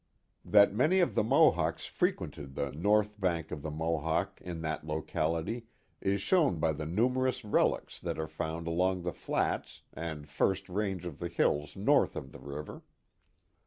[0.43, 4.83] That many of the Mohawks frequented the north bank of tlic Mo hawk in that
[4.83, 5.67] locality,
[6.01, 11.05] is shown by the numerous relics that are found along the flats and first range
[11.05, 12.81] of hills nonh cf the river.